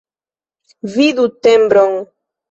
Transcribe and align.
Vidu 0.93 1.25
tembron. 1.43 1.93